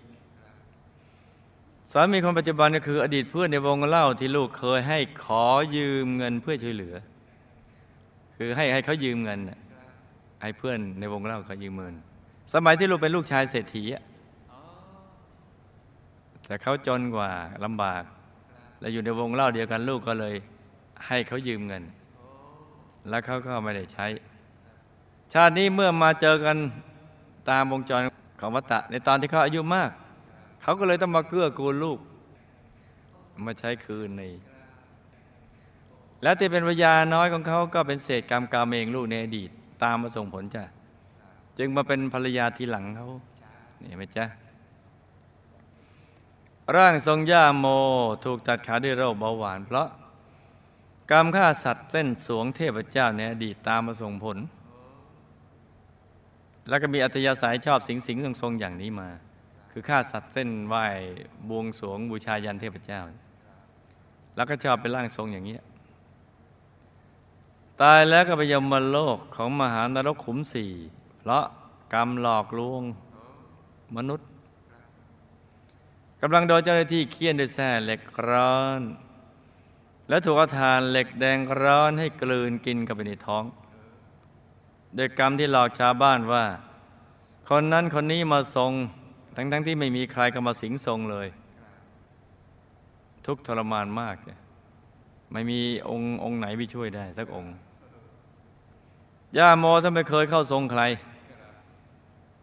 [1.92, 5.44] สามีคนปัจจุบันก็คืออดีตเพื่อนในวงเล่าที่ลูกเคยให้ขอ
[5.76, 6.94] ยืมเงินเพื่อช่วยเหลือ
[8.37, 9.40] คือให้ให้เขายืมเงิน
[10.42, 11.94] ให้เพื่อนในวงเล่าเขายืมเงิน
[12.52, 13.84] สมัยที่ลูกเป็นลูกชายเศรษฐี
[16.46, 17.30] แต่เขาจนกว่า
[17.64, 18.02] ลำบาก
[18.80, 20.34] และอยู่ในวงเล่าเดียวกันลูกก็เลย
[21.06, 21.82] ให้เขายืมเงิน
[23.08, 24.06] แล้วเขาก็ไม่ได้ใช้
[25.32, 26.56] ชาตินี้เมื่อมาเจอกัน
[27.50, 28.00] ตามวงจร
[28.40, 29.90] ของวัตตะ ในตอนที่เขาอายุมาก
[30.62, 31.98] เขาก็เลยต้องมาเกื้อกูลลูก
[33.46, 34.22] มาใช้คืนใน
[36.22, 39.50] และที่เป็นวิญญาณน้อยของเขาก็เป็นเศษกรรมกรรมเองลูกในอดีต
[39.83, 40.64] ตามมาส่งผลจ้ะ
[41.59, 43.09] จึงมาเป็นภรรยาทีหลังเขา
[43.83, 44.24] นี่ไหมจ๊ะ
[46.76, 47.66] ร่างทรงย่าโม
[48.24, 49.88] ถูกตัดขาด้วยโรคเบาหวาน เพราะ
[51.11, 54.38] กรรมฆ่าสัตว์เส้นสวงเทพเจ้าในอดีตตามมาส่งผล
[56.68, 59.09] แล้วก็มีอัธยาศัยชอบสิงสิงทรงทรงอย่างนี้มา
[59.70, 60.85] คือฆ่าสัตว์เส้นไหว้
[61.48, 63.00] บวงสรวงบูชายันเทพเจ้า
[64.37, 65.59] แล้วก็ชอบเป็นร่างทรงอย่างนี้
[67.83, 70.72] ตายแล้วก็ไปยมโลกของมหานรกขุมสี่
[71.18, 71.44] เพราะ
[71.92, 72.83] กรรมหลอกลวง
[73.96, 74.29] มนุษย์
[76.20, 78.81] กำลังโดนเจ้าหน้าที่เคี่ยนด้วยแส้เหล็กร้อน
[80.09, 83.44] แล้วถูกเอาทานเหล็กแดงร้อนให้กลืนกินเข้าไปในท้อง
[84.94, 86.44] โดยกรรมที่หลอกชาวบ้านว่า
[87.48, 88.72] คนนั้นคนนี้มาทรง
[89.37, 91.28] ทั้งๆทที่ไม่มีใครก็มาสิงทรงเลย
[93.26, 94.16] ทุกทรมานมาก
[95.33, 97.54] ไม่มีองค์องค์ไหนไปช่วยได้สักองค์
[99.38, 100.83] ย่าโมท่านไม่เคยเข้าทรงใคร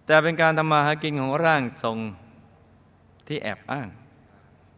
[0.06, 1.98] แต่เป็นการทำมาหากินของร่างทรง
[3.28, 3.88] ที่แอบอ้าง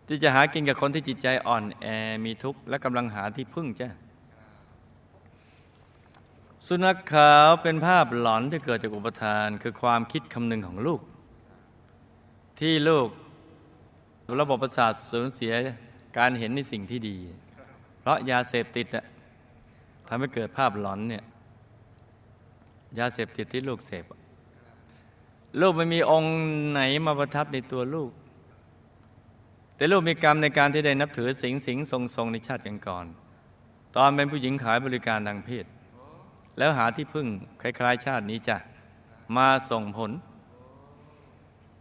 [0.08, 1.86] ที่จะหากินกับคนที่จิตใจอ่อนแอ
[2.26, 3.90] มีทุกข์และกำลังหาที่พึ่งจ้ะ
[6.68, 11.02] สุนัขขาวเป็นภาพหลอนที่เกิดจากอุปทานคือความคิดคำนึงของลูก
[12.60, 13.08] ที่ลูก
[14.40, 15.54] ระบบประสาทสูญเสีย
[16.18, 17.18] การเห็นในสิ่งที่ดี
[18.00, 19.06] เพราะยาเสพติดอะ
[20.08, 21.24] ทำให้เกิดภาพหลอนเนี่ย
[23.00, 24.04] ยาเสพติดที่ลูกเสพ
[25.62, 26.36] ลูกไม่มีองค์
[26.72, 28.12] ไหนมาประทับในตัวลูก
[29.76, 33.06] แต่ลูกมีกรรมในการที่ได้นับถือสิงสิงทรงทรงในชาติกันก่อน
[33.96, 35.68] ตอนเป็นผู้หญิงขายบริการทางเพศ
[36.58, 37.28] แล้วหาที่พึ่ง
[37.62, 38.58] คล้ายๆ ชาตินี้จะ
[39.38, 40.12] มาส่งผล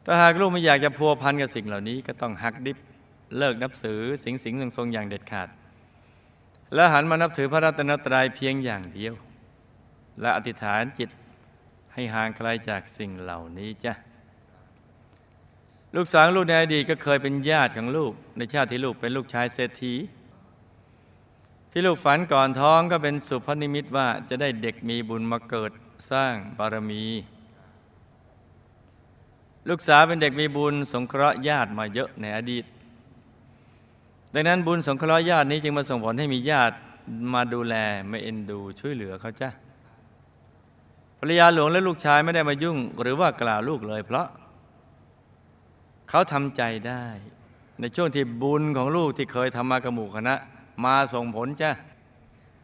[0.05, 2.79] ถ้าหากลูกไม่อยากจะพัวพันกับสิ่งเหล่านี้ ก็ต้องหักดิบ
[3.39, 5.49] เลิกนับถือสิงสิงทรงทรงอย่างเด็ดขาด
[6.75, 9.15] และหันมานับถือพระรัตนตรัยเพียงอย่างเดียว
[10.21, 11.11] และอธิษฐานจิต
[11.95, 13.93] ให้ห่างไกลจากสิ่งเหล่านี้จ้ะ
[15.97, 19.95] ลูกสาวลูกในอดีตก็เคยเป็นญาติของลูกในชาติที่ลูกเป็นลูกชายเศรษฐี
[21.75, 25.73] ที่ลูกฝันก่อนท้องก็เป็นสุพนิมิตว่าจะได้เด็กมีบุญมาเกิด
[26.11, 27.05] สร้างบารมี
[29.69, 32.65] ลูกสาวเป็นเด็กมีบุญสงเคราะห์ญาติมาเยอะในอดีต
[34.35, 36.77] ดังนั้นบุญสงเคราะห์ญาตินี้จึงมาส่งผลให้มีญาติ
[37.35, 37.75] มาดูแล
[38.11, 39.51] มาเอ็นดูช่วยเหลือเขาจ้ะ
[41.19, 44.27] ภรรยาหลวงและลูกชายไม่ได้มายุ่ง หรือว่ากล่าวลูกเลย เพราะ
[46.09, 47.05] เขาทำใจได้
[47.81, 50.35] ในช่วงที่บุญของลูกที่เคยทำมากระหมู่คณะ
[50.85, 51.71] มาส่งผลจ้ะ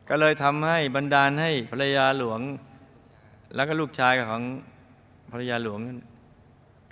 [0.09, 2.41] ก็เลยทำให้บรรดาลให้ภรรยาหลวง
[3.55, 4.43] แล้วก็ลูกชายของ
[5.31, 5.99] ภรรยาหลวงนั้น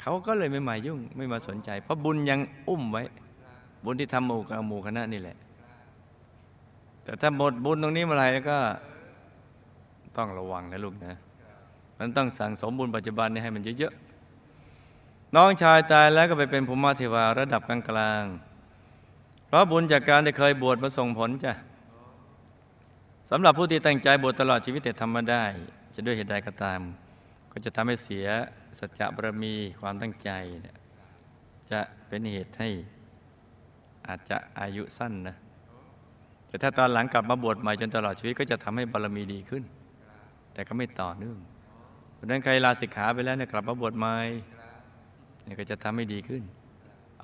[0.01, 3.03] เขาก็เลยไม่มายุ่งไม่มาสนใจ เพราะบุญยังอุ้มไว้
[3.85, 5.37] บุญที่ทำหมู่กับหมู่คณะนี่แหละ
[7.05, 8.59] แต่ถ้าหมดบุญตรงนี้เมื่อไหร่แล้วก็
[10.17, 11.15] ต้องระวังนะลูกนะ
[11.99, 18.46] มันต้องสั่งสมบุญปัจจุบันนี้ให้มันเยอะๆน้องชายตายแล้วก็ไปเป็นภูมิเทวาระดับกลางๆ
[19.47, 21.53] เพราะบุญจากการได้เคยบวชมาส่งผลจ้ะ
[23.31, 25.45] สำหรับผู้ที่ตั้งใจบวชตลอดชีวิตแต่ทำมาได้
[25.95, 26.81] จะด้วยเหตุใดก็ตาม
[27.53, 28.27] ก็จะทำให้เสีย
[28.79, 30.31] สัจจะบารมีความตั้งใจ
[31.71, 32.69] จะเป็นเหตุให้
[34.09, 35.37] อาจจะอายุสั้นนะ
[36.49, 39.65] แต่ถ้าตอนหลังกลับมาบวชใหม่จนตลอดชีวิตก็จะทำให้บารมีดีขึ้น
[40.53, 41.39] แต่ก็ไม่ต่อเนื่อง
[42.15, 44.17] เพราะนั้นใครลาสิกขาไปแล้วเนี่ยกลับมาบวชใหม่
[45.45, 46.43] เนี่ยก็จะทำให้ดีขึ้น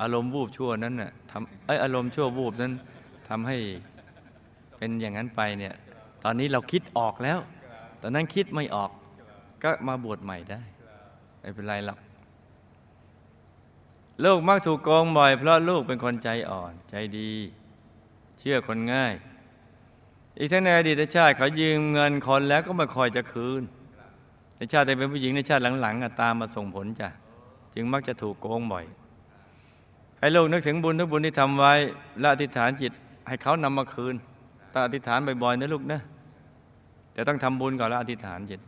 [0.01, 2.73] อารมณ์วูบชั่วนั้นน่ะทำเอ้ยอารมณ์ชั่ววูบนั้น
[3.29, 3.57] ทำให้
[4.79, 5.75] เป็นอย่างนั้นไปเนี่ย
[6.25, 7.39] ตอนนี้เราคิดออกแล้ว
[8.03, 8.91] ตอนนั้นคิดไม่ออก
[9.63, 10.61] ก็มาบวชใหม่ได้
[11.41, 11.99] ไม่เป็นไรหรอก
[14.25, 17.31] ลูกมักถูกโกงบ่อย เพราะลูกเป็นคนใจอ่อนใจดี
[18.39, 19.15] เชื่อคนง่าย
[20.39, 23.63] อีกทั้งในอดีตชาติเขายืมเงินคนแล้วก็ไม่คอยจะคืน
[24.57, 27.09] ในชาติที่เป็นผู้หญิงในชาติหลังๆตามมาส่งผลจ้ะ
[27.75, 28.85] จึงมักจะถูกโกงบ่อย
[30.23, 31.73] ให้ลูกนึกถึงบุญทุกบุญที่ทำไว้
[32.21, 32.93] และอธิษฐานจิต
[33.29, 34.15] ให้เขานำมาคืน
[34.73, 36.01] ต้องอธิษฐานบ่อยๆนะลูกนะ
[37.13, 38.61] แต่ต้องทำบุญก่อนแล้วอธิษฐานจิต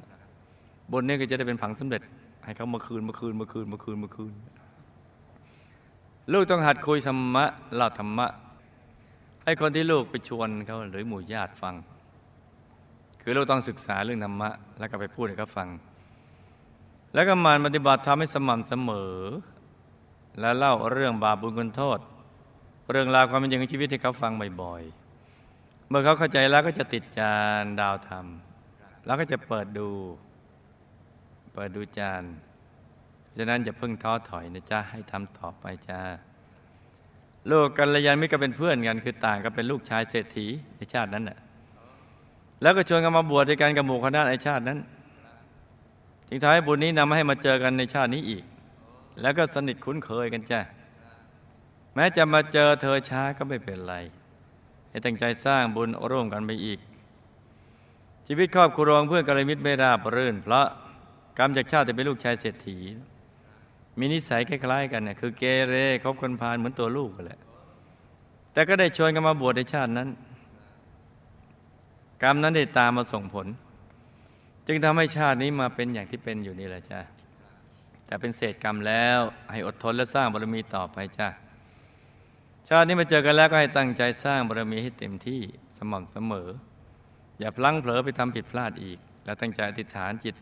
[0.93, 2.03] บุญนี้ก็จะได้เป็นผังสำเร็จ
[2.45, 4.33] ให้เขามาคืนมาคืนมาคืนมาคืนมาคืน
[6.33, 7.45] ลูกต้องหัดคุยธรรมะ
[7.77, 8.27] เล่าธรรมะ
[9.45, 11.75] ให้คนที่ลูกไปชวนเขาหรือหมู่ญาติฟัง
[13.23, 15.69] คือลูกต้องศึกษาเรื่องธรรมะ แล้วก็ไปพูดให้เขาฟัง
[17.15, 19.15] แล้วก็มันปฏิบัติทำให้สม่ำเสมอ
[20.41, 21.99] และเล่าเรื่องบาปบุญคุณโทษ
[22.91, 28.27] เรื่องราวความเป็นจริงของชีวิตให้เขาฟังบ่อยๆ เมื่อเขาเข้าใจแล้วก็จะติดจานดาวธรรม
[29.05, 29.89] แล้วก็จะเปิดดู
[31.55, 32.23] เปิดดูจาน
[33.37, 36.01] ฉะนั้นอย่าเพิ่งท้อถอยนะจ๊ะให้ทำต่อไปจ้า
[37.51, 41.39] ลูกกัลยาณมิตรก็เป็นเพื่อนกัน คือต่างก็เป็นลูกชายเศรษฐีในชาตินั้นแหละ
[42.63, 44.79] แล้วก็ชวนกันมาบวชด้วยกันกับหมู่คณะในชาตินั้น
[46.29, 48.45] จึงทำให้บุญนี้นำให้มาเจอกันในชาตินี้อีก
[49.21, 50.61] แล้วก็สนิทคุ้นเคยกันจ้ะ
[51.95, 53.95] แม้จะมาเจอเธอช้าก็ไม่เป็นไร
[54.91, 56.79] ให้ตั้งใจสร้างบุญร่วมกันไปอีก
[58.27, 60.67] ชีวิตครอบครัวเพื่อนกัลยาณมิตรไม่ราบรื่น เพราะ
[61.39, 62.79] กรรมจากชาติจะเป็นลูกชายเศรษฐี
[63.99, 67.41] มีนิสัยคล้ายๆกันนี่คือเกเรคบคนพาลเหมือนตัวลูกกันแหละ
[68.53, 70.09] แต่ก็ได้ชวนกันมาบวชในชาตินั้น
[72.23, 73.47] กรรมนั้นได้ตามมาส่งผล
[74.67, 77.01] จึงทำให้ชาตินี้มาเป็นอย่างที่เป็นอยู่นี่แหละจ้ะ
[78.15, 79.21] แต่เป็นเศษกรรมแล้ว
[79.53, 81.29] ให้อดทนและสร้างบารมีต่อไปจ้ะ
[82.69, 85.41] ชาตินี้มาเจอกันแล้วก็ให้ตั้งใจสร้างบารมีให้เต็มที่
[85.77, 86.49] สม่ำเสมอ
[87.39, 90.35] อย่าพลั้งเผลอไปทำผิดพลาดอีก และตั้งใจอธิษฐานจิต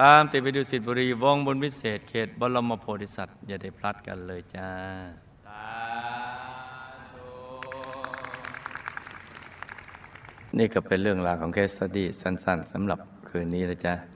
[0.00, 4.68] ตามติดไปดูสิทธิบุรีวงบนวิเศษเขตบรมโพธิสัตว์อย่าได้พลัดกันเลยจ้า
[10.58, 14.15] นี่ก็เป็นเรื่องราวของเคสสตี้สั้น ๆสำหรับคืนนี้นะจ๊ะ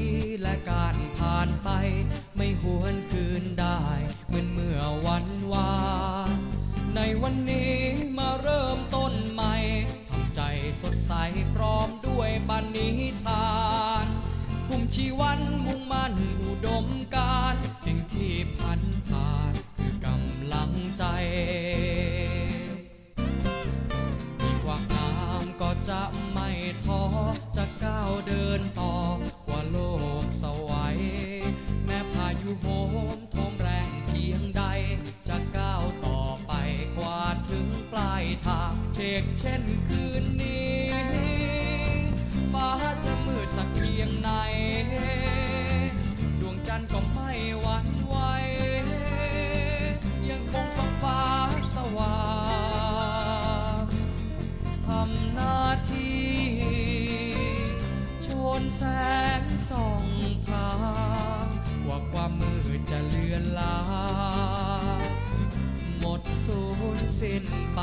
[67.35, 67.81] ้นไป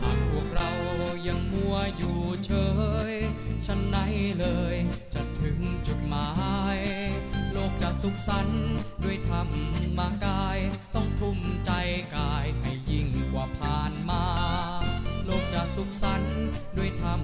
[0.00, 0.70] หากพวกเรา
[1.28, 2.52] ยังมัวอยู่เฉ
[3.10, 3.12] ย
[3.66, 3.98] ฉันไหน
[4.40, 4.76] เลย
[5.14, 6.30] จะถึงจุดหมา
[6.76, 6.78] ย
[7.52, 8.64] โลกจะสุขสันต์
[9.02, 9.48] ด้วยธรรม
[9.98, 10.58] มากาย
[10.94, 11.72] ต้องทุ่มใจ
[12.16, 14.24] กายให้ยิ่งกว่าผ่านมา
[15.26, 16.38] โลกจะสุขสันต์
[16.76, 17.14] ด้วยธรร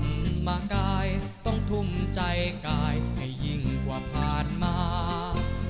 [0.47, 1.07] มากาย
[1.47, 2.23] ต้องทุ่มใจ
[2.69, 4.77] กายให้ยิ่งกว่าผ่านมา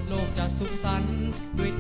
[0.08, 1.18] โลกจะสุขสันต์
[1.58, 1.70] ด้วย